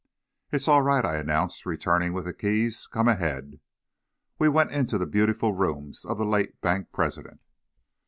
[0.51, 3.59] "It's all right," I announced, returning with the keys, "come ahead."
[4.39, 7.39] We went into the beautiful rooms of the late bank president.